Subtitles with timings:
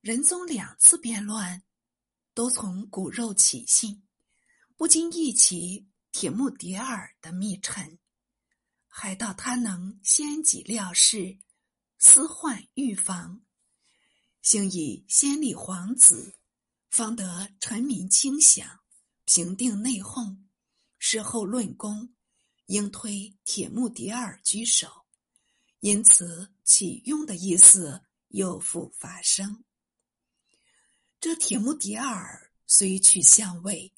[0.00, 1.62] 仁宗两次变乱，
[2.32, 4.06] 都从骨肉起兴，
[4.76, 7.98] 不禁忆起铁木迭儿的密臣，
[8.86, 11.40] 还道他能先己料事，
[11.98, 13.44] 私患预防，
[14.40, 16.38] 幸以先立皇子，
[16.90, 18.80] 方得臣民倾享，
[19.24, 20.38] 平定内讧。
[20.96, 22.14] 事后论功，
[22.66, 24.88] 应推铁木迭儿居首，
[25.80, 29.64] 因此启用的意思又复发生。
[31.20, 33.92] 这铁木迭儿虽去相位，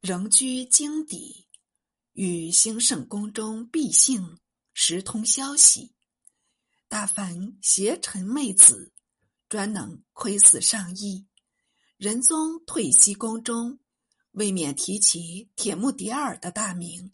[0.00, 1.48] 仍居京邸，
[2.12, 4.38] 与兴圣宫中毕幸
[4.72, 5.92] 时通消息。
[6.86, 8.92] 大凡邪臣媚子，
[9.48, 11.26] 专能窥伺上意。
[11.96, 13.80] 仁宗退西宫中，
[14.30, 17.12] 未免提起铁木迭儿的大名。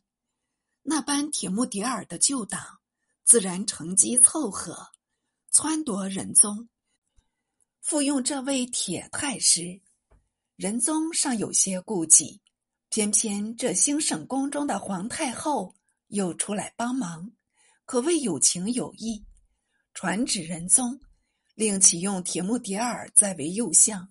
[0.83, 2.81] 那般铁木迭儿的旧党，
[3.25, 4.91] 自然乘机凑合，
[5.51, 6.69] 撺掇仁宗。
[7.81, 9.81] 复用这位铁太师，
[10.55, 12.41] 仁宗尚有些顾忌，
[12.89, 15.75] 偏偏这兴圣宫中的皇太后
[16.09, 17.33] 又出来帮忙，
[17.87, 19.25] 可谓有情有义，
[19.95, 21.01] 传旨仁宗，
[21.55, 24.09] 令启用铁木迭儿再为右相。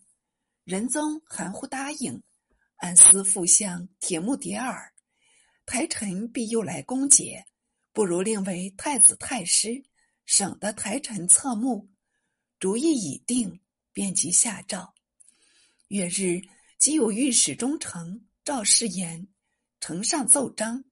[0.65, 2.21] 仁宗含糊答应，
[2.77, 4.93] 暗思副相铁木迭儿，
[5.65, 7.43] 台臣必又来攻讦，
[7.93, 9.83] 不如令为太子太师，
[10.25, 11.89] 省得台臣侧目。
[12.59, 13.59] 主意已定。
[13.91, 14.93] 便即下诏。
[15.89, 16.39] 月日，
[16.77, 19.27] 即有御史中丞赵世言
[19.81, 20.85] 呈上奏章，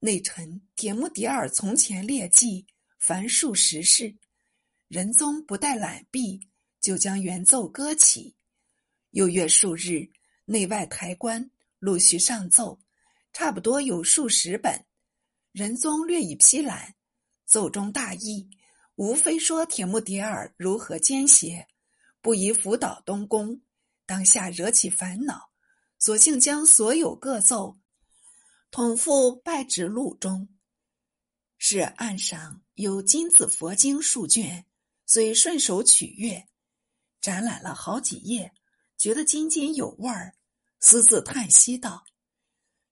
[0.00, 2.66] 内陈铁木迭儿从前列记，
[2.98, 4.16] 凡数十事。
[4.88, 6.48] 仁宗不待览毕，
[6.80, 8.34] 就将原奏搁起。
[9.10, 10.10] 又约数日，
[10.46, 12.80] 内外台官陆续上奏，
[13.32, 14.84] 差不多有数十本。
[15.52, 16.96] 仁宗略已批览，
[17.44, 18.50] 奏中大意，
[18.96, 21.68] 无非说铁木迭儿如何奸邪。
[22.20, 23.62] 不宜辅导东宫，
[24.06, 25.50] 当下惹起烦恼，
[25.98, 27.78] 索性将所有各奏
[28.70, 30.48] 统附拜旨录中。
[31.58, 34.66] 是案上有金子佛经数卷，
[35.04, 36.48] 遂顺手取阅，
[37.20, 38.52] 展览了好几页，
[38.96, 40.36] 觉得津津有味儿，
[40.78, 42.04] 私自叹息道：“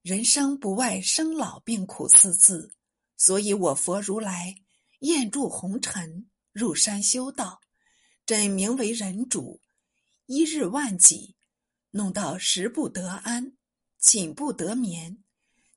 [0.03, 2.72] 人生不外生老病苦四字，
[3.16, 4.56] 所以我佛如来
[5.00, 7.60] 厌住红尘，入山修道。”
[8.26, 9.60] 朕名为人主，
[10.26, 11.34] 一日万几，
[11.90, 13.56] 弄到食不得安，
[13.98, 15.24] 寝不得眠，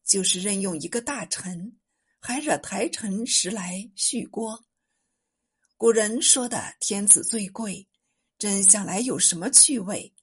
[0.05, 1.79] 就是任用一个大臣，
[2.19, 4.63] 还惹台臣时来续锅。
[5.77, 7.87] 古人说的天子最贵，
[8.37, 10.13] 朕想来有什么趣味，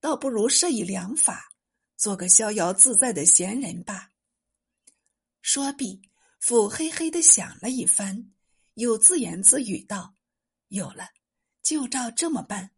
[0.00, 1.52] 倒不如设以良法，
[1.96, 4.10] 做个逍遥自在的闲人吧。
[5.42, 6.02] 说毕，
[6.40, 8.32] 腹嘿嘿的想了一番，
[8.78, 10.14] 又自言自语道
[10.68, 11.08] ：“有了。”
[11.60, 12.70] 就照这么办，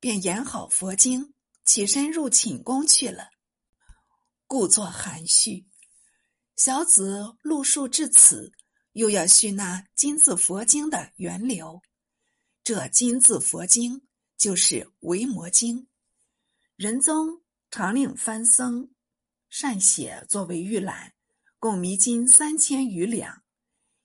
[0.00, 1.32] 便演好佛经，
[1.64, 3.30] 起身入寝宫去了。
[4.46, 5.66] 故作含蓄。
[6.56, 8.52] 小子录述至此，
[8.92, 11.80] 又要叙那金字佛经的源流。
[12.62, 15.84] 这金字佛经就是《维摩经》，
[16.76, 17.40] 仁宗
[17.70, 18.90] 常令番僧
[19.48, 21.14] 善写作为预览，
[21.58, 23.39] 共弥金三千余两。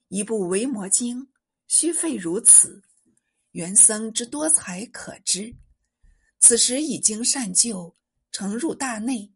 [0.08, 1.22] 一部《维摩经》，
[1.66, 2.82] 需费如此。
[3.52, 5.56] 元僧之多才可知，
[6.38, 7.96] 此时已经善就，
[8.30, 9.32] 呈入大内，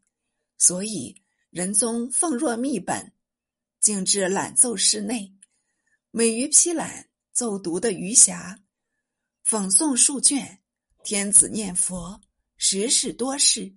[0.59, 3.15] 所以仁宗奉若秘本，
[3.81, 5.35] 径至览奏室内，
[6.11, 8.59] 每于批览奏读的余暇，
[9.43, 10.61] 讽诵数卷，
[11.03, 12.21] 天子念佛，
[12.59, 13.75] 时事多事，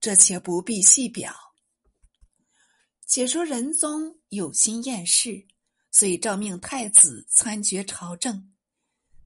[0.00, 1.36] 这且不必细表。
[3.06, 5.46] 且说仁宗有心厌世，
[5.92, 8.50] 遂诏命太子参决朝政。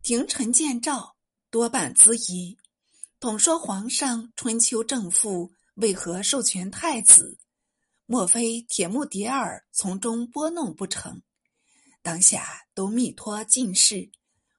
[0.02, 1.16] 廷臣见诏，
[1.48, 2.58] 多半咨疑，
[3.20, 7.38] 统说皇上春秋正父为何授权太子？
[8.04, 11.22] 莫非铁木迭儿从中拨弄不成？
[12.02, 14.10] 当下都密托进士，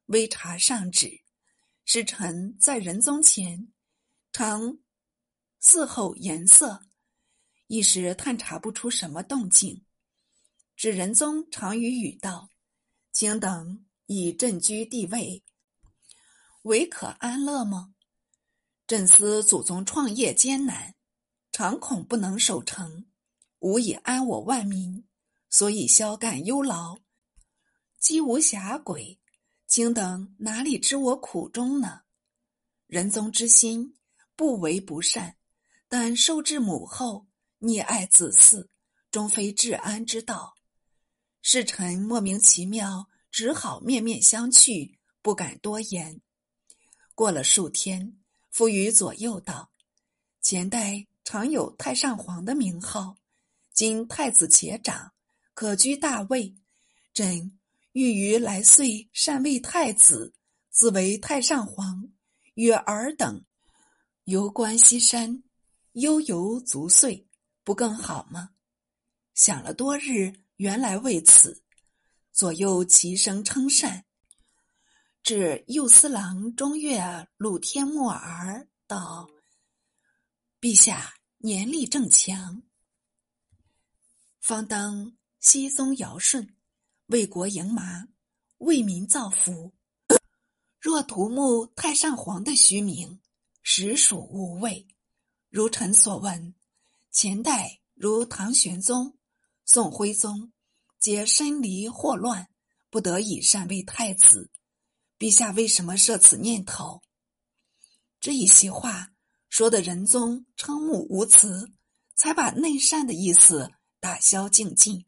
[0.05, 1.21] 微查上旨。
[1.83, 3.71] 使臣在仁宗前，
[4.31, 4.77] 常
[5.61, 6.83] 伺候颜色，
[7.67, 9.85] 一时探查不出什么动静。
[10.77, 12.51] 指仁宗常与语道
[13.11, 15.43] ：“请等。”以朕居地位，
[16.61, 17.93] 唯可安乐吗？
[18.85, 20.95] 朕思祖宗创业艰难，
[21.51, 23.05] 常恐不能守成，
[23.59, 25.05] 无以安我万民，
[25.49, 26.99] 所以消干忧劳，
[27.99, 29.19] 积无暇轨。
[29.67, 32.03] 卿等哪里知我苦衷呢？
[32.85, 33.97] 仁宗之心
[34.37, 35.35] 不为不善，
[35.89, 37.27] 但受制母后，
[37.59, 38.69] 溺爱子嗣，
[39.11, 40.55] 终非治安之道。
[41.49, 43.07] 侍臣莫名其妙。
[43.31, 46.19] 只好面面相觑，不敢多言。
[47.15, 48.17] 过了数天，
[48.49, 49.71] 复与左右道
[50.43, 53.15] ：“前代常有太上皇的名号，
[53.71, 55.13] 今太子且长，
[55.53, 56.53] 可居大位。
[57.13, 57.57] 朕
[57.93, 60.33] 欲于来岁禅位太子，
[60.69, 62.09] 自为太上皇。
[62.55, 63.41] 与尔等
[64.25, 65.41] 游观西山，
[65.93, 67.25] 悠游足岁，
[67.63, 68.49] 不更好吗？”
[69.33, 71.63] 想了多日，原来为此。
[72.31, 74.05] 左右齐声称善。
[75.23, 79.27] 至右司郎中岳鲁天木儿道
[80.61, 82.61] ：“陛下年力正强，
[84.39, 86.55] 方当西宗尧舜，
[87.07, 88.07] 为国营麻，
[88.59, 89.73] 为民造福。
[90.79, 93.19] 若图慕太上皇的虚名，
[93.63, 94.87] 实属无谓。
[95.49, 96.53] 如臣所闻，
[97.09, 99.16] 前代如唐玄宗、
[99.69, 100.53] 宋徽宗，
[100.97, 102.47] 皆身离祸乱，
[102.89, 104.49] 不得已禅位太子。”
[105.19, 107.01] 陛下为什么设此念头？
[108.21, 109.09] 这一席话
[109.49, 111.69] 说的仁宗瞠目无词，
[112.15, 113.69] 才把内善的意思
[113.99, 115.05] 打消净尽。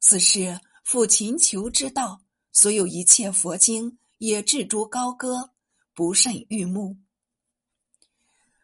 [0.00, 2.20] 此事复勤求之道，
[2.52, 5.54] 所有一切佛经也置诸高歌，
[5.94, 6.98] 不甚欲目。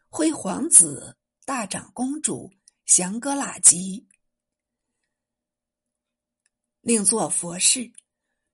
[0.07, 2.51] 徽皇子大长公主
[2.85, 4.05] 降歌喇吉，
[6.81, 7.91] 另作佛事，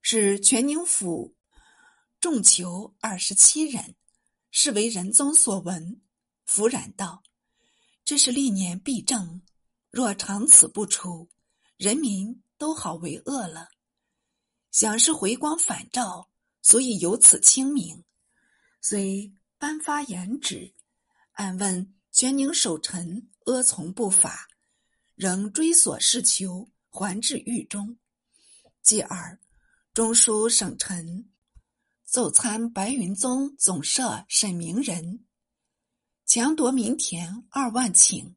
[0.01, 1.35] 使全宁府。
[2.19, 3.95] 众囚二十七人，
[4.49, 6.01] 是为仁宗所闻。
[6.43, 7.21] 弗然道
[8.03, 9.43] ：“这是历年弊政，
[9.91, 11.29] 若长此不除，
[11.77, 13.69] 人民都好为恶了。
[14.71, 16.31] 想是回光返照，
[16.63, 18.03] 所以有此清明。
[18.81, 20.73] 虽颁发严旨，
[21.33, 24.47] 暗问全宁守臣阿从不法，
[25.13, 27.97] 仍追索事求，还至狱中。
[28.85, 29.37] 继而
[29.93, 31.29] 中书省臣。”
[32.05, 35.25] 奏参白云宗总摄沈明仁，
[36.25, 38.35] 强夺民田二万顷，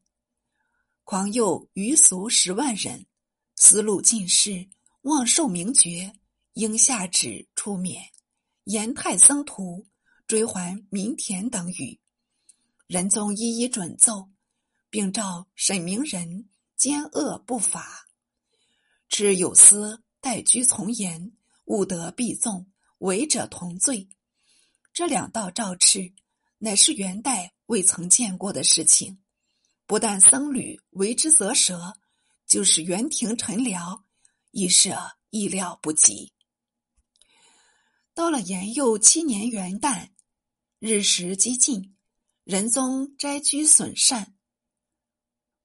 [1.05, 3.05] 狂诱余俗十万人，
[3.55, 4.67] 思路尽失，
[5.03, 6.13] 妄受名爵，
[6.53, 8.03] 应下旨出免，
[8.65, 9.87] 严太僧徒
[10.27, 12.01] 追还民田等语。
[12.87, 14.29] 仁宗一一准奏，
[14.89, 18.09] 并召沈明仁奸恶不法，
[19.07, 21.31] 持有司待居从严，
[21.65, 22.71] 务得必纵。
[22.99, 24.09] 违者同罪，
[24.91, 26.13] 这两道诏敕
[26.57, 29.21] 乃是元代未曾见过的事情。
[29.85, 31.93] 不但僧侣为之啧舌，
[32.45, 34.01] 就是元廷臣僚
[34.51, 34.93] 亦是
[35.29, 36.33] 意料不及。
[38.13, 40.09] 到了延佑七年元旦，
[40.79, 41.95] 日食激进，
[42.43, 44.35] 仁宗斋居损善，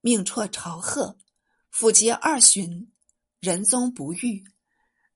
[0.01, 1.19] 命辍朝贺，
[1.69, 2.93] 复节二旬，
[3.45, 4.43] 仁宗不遇，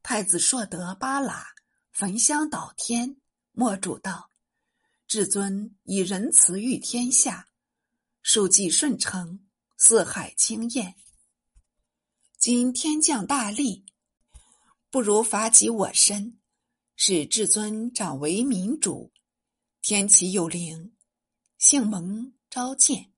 [0.02, 1.46] 太子硕德八喇。
[1.92, 3.16] 焚香祷天，
[3.52, 4.30] 默主道
[5.08, 7.48] ：“至尊以仁慈育天下，
[8.22, 9.40] 庶几顺承，
[9.78, 10.94] 四海清晏。
[12.36, 13.86] 今天降大利，
[14.90, 16.38] 不如伐己我身，
[16.94, 19.10] 使至尊长为民主。
[19.81, 20.92] 天启有灵，
[21.56, 23.10] 幸蒙召见，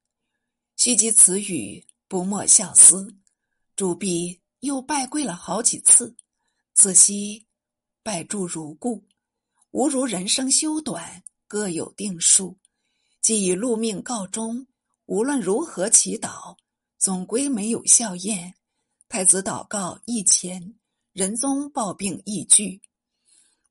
[0.77, 3.17] 须及此语，不莫效思。
[3.75, 6.17] 主必又拜跪了好几次，
[6.73, 7.47] 仔细。”
[8.03, 9.05] 拜住如故，
[9.73, 12.59] 吾如人生修短，各有定数。
[13.21, 14.67] 既以禄命告终，
[15.05, 16.57] 无论如何祈祷，
[16.97, 18.55] 总归没有效验。
[19.07, 20.75] 太子祷告一前，
[21.13, 22.81] 仁宗暴病易剧。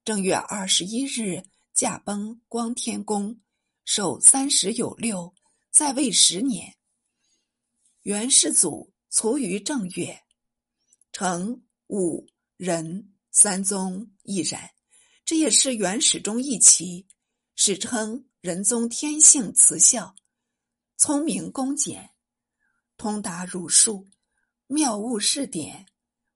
[0.05, 3.41] 正月二十一日，驾崩光天宫，
[3.83, 5.33] 寿三十有六，
[5.71, 6.75] 在位十年。
[8.03, 10.21] 元世祖卒于正月，
[11.11, 13.13] 成武仁。
[13.31, 14.71] 三宗亦然，
[15.23, 17.07] 这也是元史中一奇。
[17.55, 20.15] 史称仁宗天性慈孝，
[20.97, 22.09] 聪明恭俭，
[22.97, 24.07] 通达儒术，
[24.65, 25.85] 妙悟事典，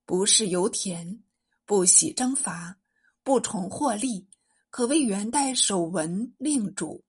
[0.06, 1.24] 不事油田，
[1.66, 2.80] 不喜征伐，
[3.24, 4.30] 不崇获利，
[4.70, 7.04] 可谓元代首文令主。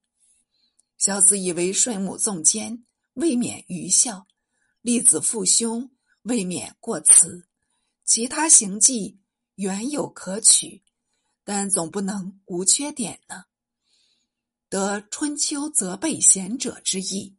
[0.97, 4.25] 小子以为顺母纵奸，未免愚孝；
[4.81, 5.91] 立子父兄，
[6.23, 7.47] 未免过慈。
[8.05, 9.19] 其他行迹。
[9.55, 10.83] 原有可取，
[11.45, 13.45] 但总不能无缺点呢。
[14.67, 17.37] 得春秋责备贤者之意。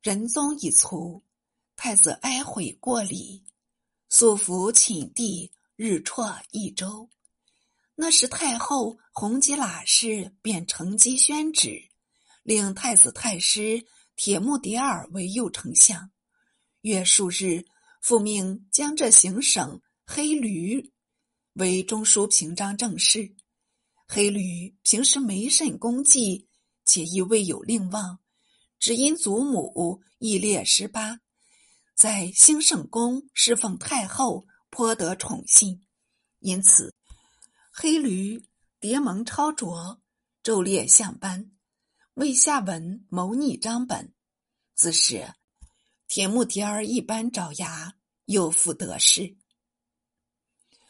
[0.00, 1.22] 仁宗已卒，
[1.76, 3.44] 太子哀悔过礼，
[4.08, 7.08] 素服寝地，日辍一周。
[7.94, 11.90] 那时太后弘吉喇氏便乘机宣旨，
[12.42, 13.86] 令太子太师
[14.16, 16.10] 铁木迭儿为右丞相。
[16.80, 17.64] 约数日，
[18.02, 19.80] 复命江浙行省。
[20.04, 20.92] 黑驴
[21.54, 23.34] 为中书平章政事，
[24.08, 26.48] 黑驴平时没甚功绩，
[26.84, 28.18] 且亦未有令望，
[28.80, 31.20] 只因祖母义烈十八，
[31.94, 35.86] 在兴圣宫侍奉太后，颇得宠幸，
[36.40, 36.94] 因此
[37.72, 38.44] 黑驴
[38.80, 40.02] 叠蒙超卓，
[40.42, 41.52] 昼列相班，
[42.14, 44.12] 为下文谋逆张本，
[44.74, 45.32] 自是
[46.14, 47.94] 铁木提儿一般爪牙，
[48.26, 49.34] 又复得势。